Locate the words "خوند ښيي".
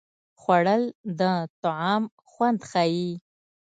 2.29-3.09